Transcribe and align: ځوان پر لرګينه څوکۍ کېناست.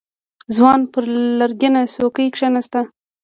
ځوان 0.55 0.79
پر 0.91 1.03
لرګينه 1.39 1.81
څوکۍ 1.93 2.27
کېناست. 2.35 2.73